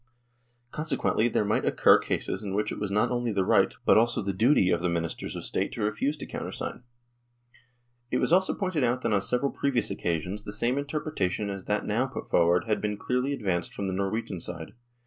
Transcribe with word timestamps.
Conse 0.73 0.97
quently 0.97 1.31
there 1.31 1.45
might 1.45 1.63
occur 1.63 1.99
cases 1.99 2.41
in 2.41 2.55
which 2.55 2.71
it 2.71 2.79
was 2.79 2.89
not 2.89 3.11
only 3.11 3.31
the 3.31 3.45
right, 3.45 3.75
but 3.85 3.99
also 3.99 4.23
the 4.23 4.33
duty, 4.33 4.71
of 4.71 4.81
the 4.81 4.89
Ministers 4.89 5.35
of 5.35 5.45
State 5.45 5.71
to 5.73 5.83
refuse 5.83 6.17
to 6.17 6.25
countersign. 6.25 6.81
THE 8.09 8.17
DISSOLUTION 8.17 8.17
OF 8.17 8.17
THE 8.17 8.17
UNION 8.17 8.17
103 8.17 8.17
It 8.17 8.21
was 8.21 8.33
also 8.33 8.53
pointed 8.55 8.83
out 8.83 9.01
that 9.03 9.13
on 9.13 9.21
several 9.21 9.51
previous 9.51 9.91
occasions 9.91 10.43
the 10.43 10.53
same 10.53 10.79
interpretation 10.79 11.51
as 11.51 11.65
that 11.65 11.85
now 11.85 12.07
put 12.07 12.27
forward 12.27 12.63
had 12.65 12.81
been 12.81 12.97
clearly 12.97 13.31
advanced 13.31 13.75
from 13.75 13.85
the 13.87 13.93
Norwegian 13.93 14.39
side. 14.39 14.73